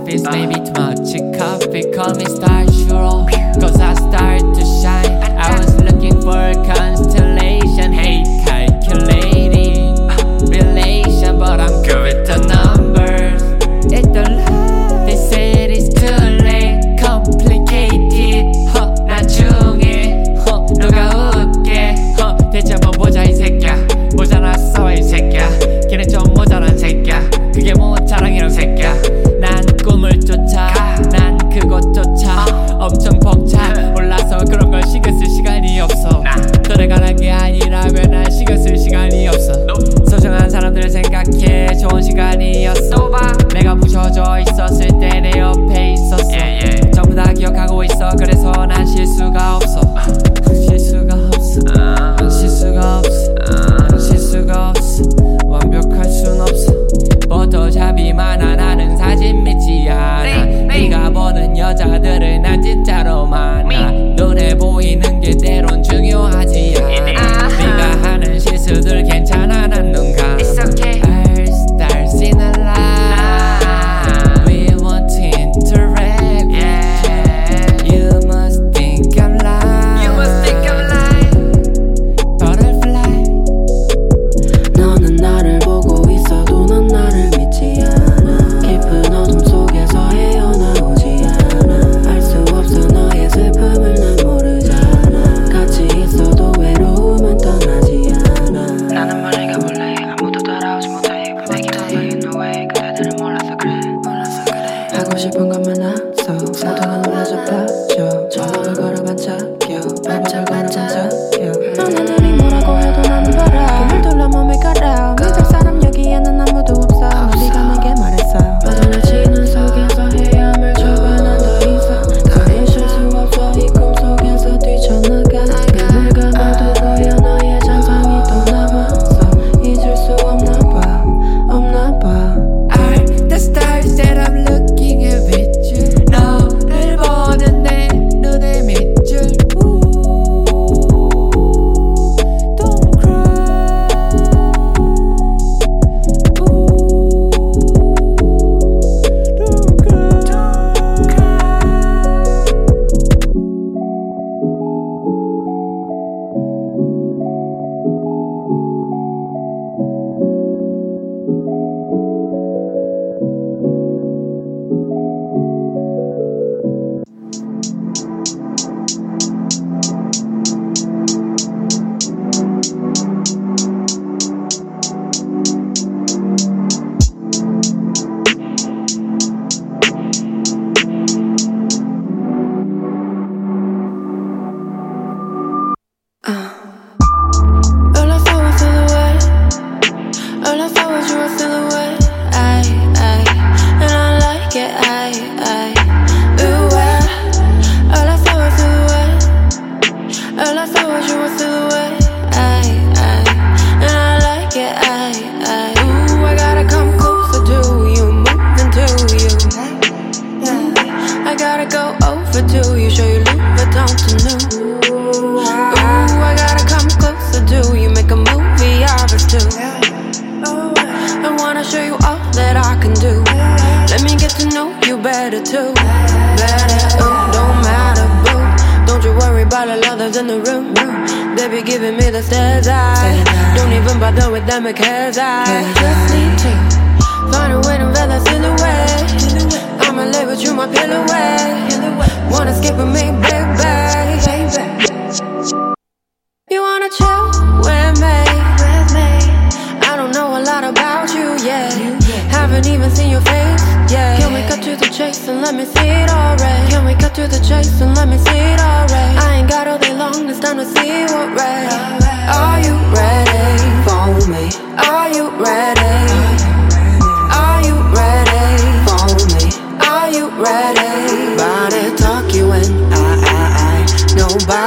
[0.04, 1.90] coffee's maybe too much coffee.
[1.92, 3.26] Call me star, sure.
[3.60, 3.93] Cause I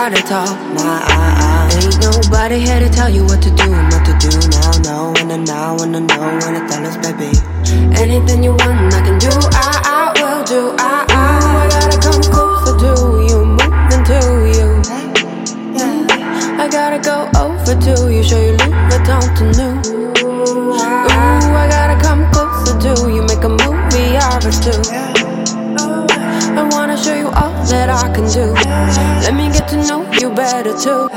[0.07, 0.57] hard to talk.
[0.75, 1.83] My, I, I.
[1.83, 4.31] Ain't nobody here to tell you what to do and what to do.
[4.55, 7.35] Now, now, and a now, and a know, and a tell us, baby.
[7.99, 9.31] Anything you want, I can do.
[9.51, 10.77] I, I will do.
[10.79, 11.27] I, I.
[11.59, 12.93] I gotta come closer to
[13.27, 14.19] you, moving to
[14.55, 14.69] you.
[15.75, 16.63] Yeah.
[16.63, 19.75] I gotta go over to you, show you Louis Vuitton to new.
[20.23, 25.16] Ooh, I gotta come closer to you, make a movie out of two.
[26.59, 28.55] I wanna show you all that I can do.
[29.25, 31.16] Let me get to know you better too.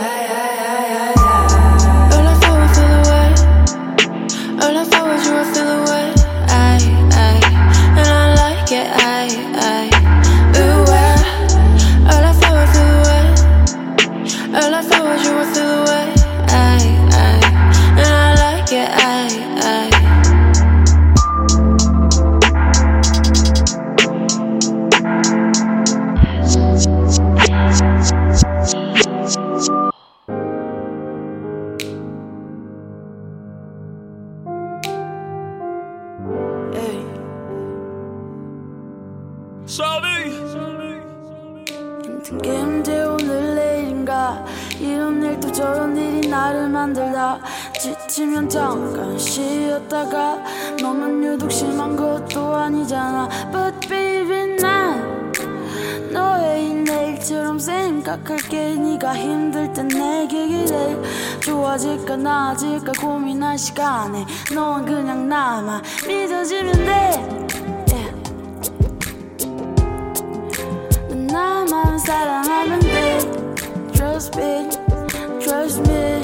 [61.80, 67.40] 어질까 나아질까 고민할 시간에 넌 그냥 남아 믿어지면 돼
[71.32, 73.20] 나만 사랑하면 돼
[73.94, 74.70] Trust me,
[75.40, 76.22] trust me,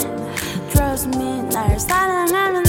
[0.73, 1.41] trust me.
[1.49, 2.64] 날 사랑하면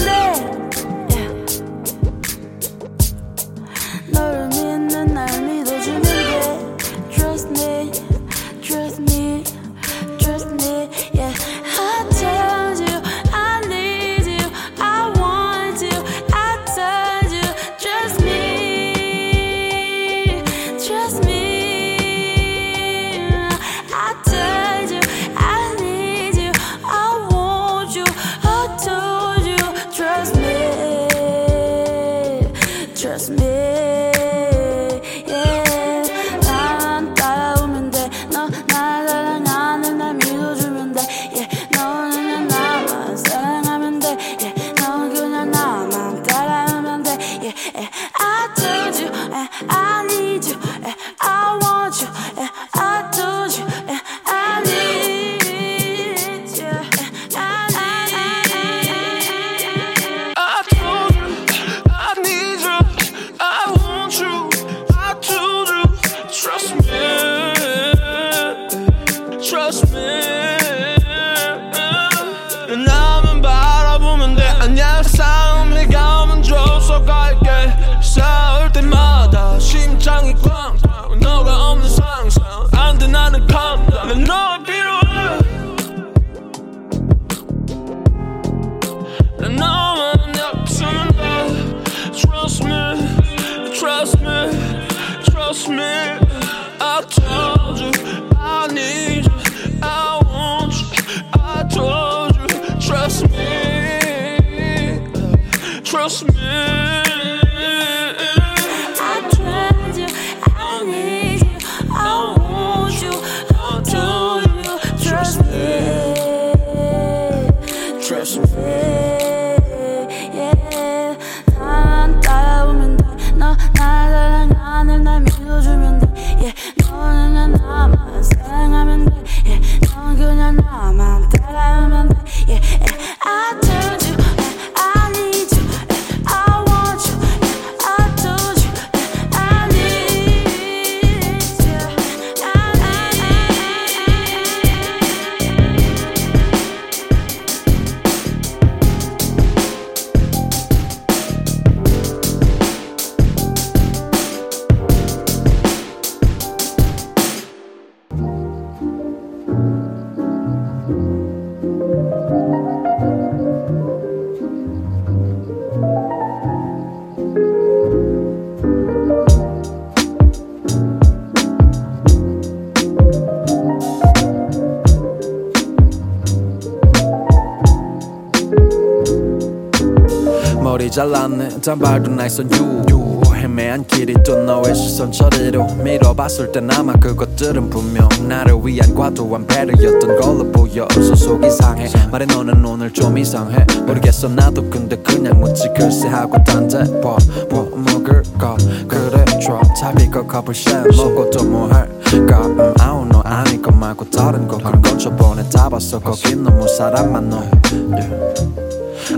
[180.97, 181.61] 잘났네.
[181.61, 182.49] 단발도 날선
[182.91, 189.47] 유 헤매한 길이 또 너의 시선 저리로 밀어봤을 때 아마 그것들은 분명 나를 위한 과도한
[189.47, 190.85] 배려였던 걸로 보여.
[190.85, 191.87] 없어 속 이상해.
[192.11, 193.67] 말해 너는 오늘 좀 이상해.
[193.87, 195.69] 모르겠어 나도 근데 그냥 묻지.
[195.77, 197.19] 글쎄 하고 단데 뭐
[197.51, 198.57] 뭐 먹을 까
[198.89, 202.47] 그래 좋아 차비 거 컵을 쉐 먹고 또 뭐 할까?
[202.47, 203.21] 음 I don't know.
[203.23, 204.57] 아닌 것 말고 다른 거.
[204.57, 205.99] 그런 건 저번에 다 봤어.
[205.99, 207.43] 거긴 너무 사람만 너.
[207.91, 208.11] 네.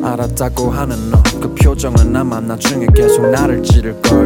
[0.03, 1.19] 알았다고 하는 너.
[1.69, 3.63] 표정은 아마 나중에 계속 나를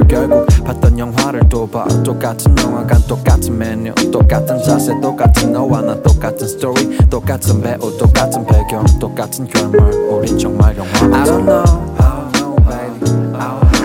[0.09, 1.89] 결국 봤던 영화를 또봐.
[2.05, 8.85] 똑같은 영화관 똑같은 메뉴 똑같은 자세 똑같은 너와 나 똑같은 스토리 똑같은 배우 똑같은 배경
[9.01, 11.65] 똑같은 결말 우린 정말 영화 I don't know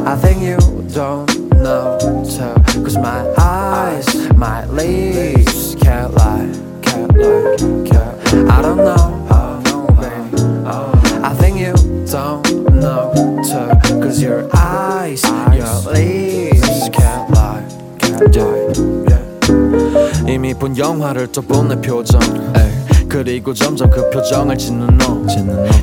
[0.05, 0.57] I think you
[0.93, 1.27] don't
[1.57, 2.83] know too.
[2.83, 4.05] Cause my eyes,
[4.35, 6.47] my lips can't lie
[6.83, 8.51] can't lie can't.
[8.51, 11.23] I don't know I don't know baby.
[11.23, 11.73] I think you
[12.05, 13.26] don't know.
[13.43, 15.23] Too Cause your eyes,
[15.53, 17.63] your lips can't lie,
[17.99, 18.73] can't lie
[19.09, 20.31] yeah.
[20.31, 22.19] 이미 본 영화를 또 본 내 표정
[22.55, 23.07] 에이.
[23.07, 25.25] 그리고 점점 그 표정을 짓는 너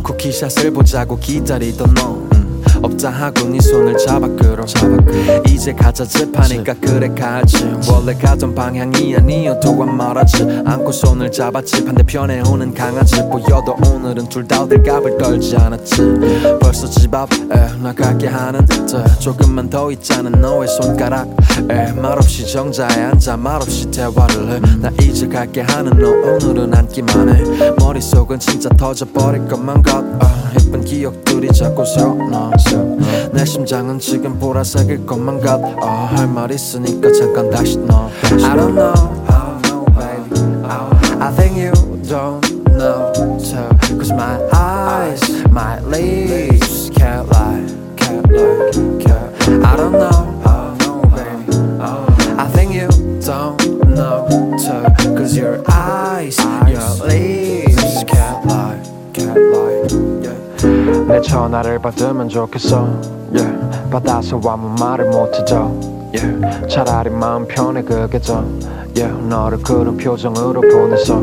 [0.03, 2.24] 쿠키샷을 보자고 기다리던 너 음.
[2.85, 4.65] 없다 하고 네 손을 잡아 끌어.
[5.49, 7.65] 이제 가자 집하니까 그래 가지.
[7.91, 10.63] 원래 가던 방향이 아니어도 안 말하지.
[10.67, 11.85] 않고 손을 잡았지.
[11.85, 15.97] 반대편에 오는 강아지 보여도 오늘은 둘다 어딜갑을 떨지 않았지.
[16.61, 17.37] 벌써 집 앞에
[17.83, 18.87] 나가게 하는 듯
[19.19, 25.93] 조금만 더 있자는 너의 손가락에 말없이 정자에 앉아 말없이 대화를 해 나 이제 갈게 하는
[25.99, 27.71] 너 오늘은 앉기만 해.
[27.79, 30.31] 머릿속은 진짜 터져버릴 것만 같아.
[30.59, 32.51] 예쁜 기억들이 자꾸 새어나
[33.33, 38.95] 내 심장은 지금 보라색일 것만 같.아 있으니까 잠깐 다시 너 I don't know.
[39.29, 40.41] I don't know baby.
[41.21, 41.73] I think you
[42.09, 43.69] don't know too
[43.99, 45.21] Cause my eyes,
[45.51, 47.65] my lips can't lie
[49.63, 50.41] I don't know.
[50.45, 51.57] I don't know baby.
[52.39, 52.89] I think you
[53.21, 53.59] don't
[53.89, 54.27] know
[54.59, 58.81] too Cause your eyes, your lips can't lie
[59.13, 60.24] Can't lie.
[61.07, 62.87] 내 전화를 받으면 좋겠어
[63.33, 63.91] yeah.
[63.91, 65.71] 받아서 아무 말을 못해줘
[66.13, 66.69] yeah.
[66.69, 68.45] 차라리 마음 편해 그게 더
[68.97, 69.11] yeah.
[69.29, 71.15] 너를 그런 표정으로 보내서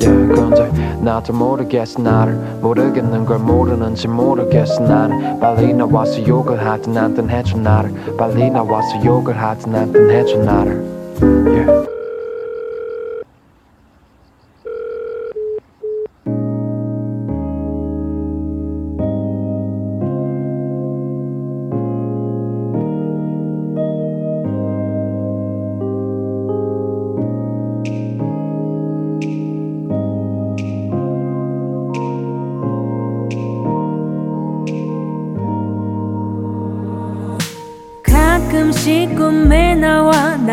[0.00, 0.34] yeah.
[0.34, 7.58] 근데 나도 모르겠어 나를 모르겠는 걸 모르는지 모르겠어 나는 빨리 나와서 욕을 하든 안든 해줘
[7.58, 10.99] 나를 빨리 나와서 욕을 하든 안든 해줘 나를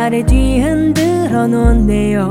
[0.08, 2.30] 나를 뒤흔들어 놓네요.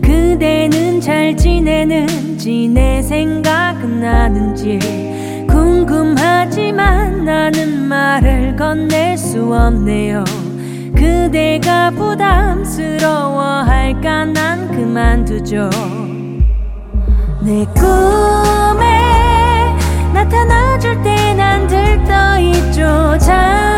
[0.00, 4.78] 그대는 잘 지내는지 내 생각은 나는지
[5.48, 10.22] 궁금하지만 나는 말을 건넬 수 없네요.
[10.94, 15.68] 그대가 부담스러워할까 난 그만두죠.
[17.42, 19.00] 내 꿈에
[20.14, 23.18] 나타나줄 때 난 들떠있죠.
[23.18, 23.69] 잠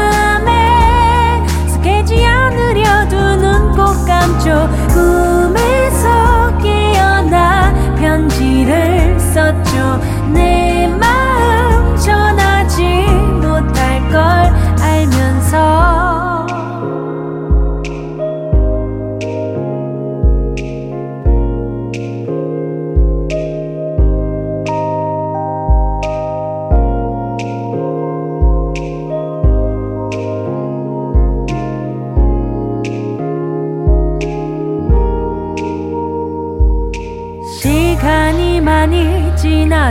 [4.22, 5.31] 꼭 감죠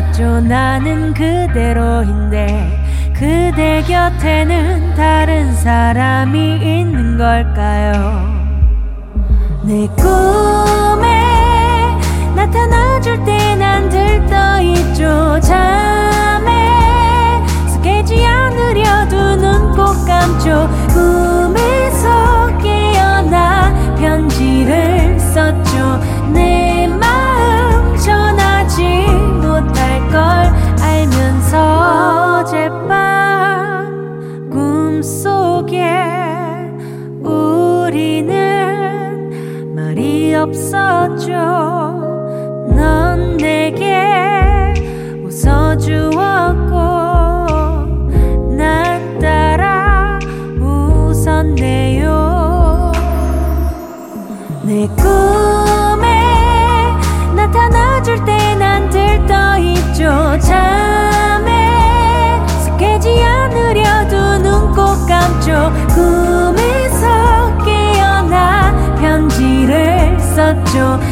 [0.02, 0.42] 지났죠?
[0.42, 8.32] 나는 그대로인데 그대 곁에는 다른 사람이 있는 걸까요?
[9.64, 11.96] 내 꿈에
[12.36, 15.40] 나타나줄 때 난 들떠있죠.
[15.42, 16.70] 잠에
[17.84, 20.68] 깨지 않으려도 눈 꼭 감죠.
[20.94, 26.00] 꿈에서 깨어나 편지를 썼죠.
[26.34, 29.06] 내 마음 전하지
[65.42, 65.72] 있었죠.
[65.94, 71.00] 꿈에서 깨어나 편지를 썼죠.
[71.00, 71.11] 내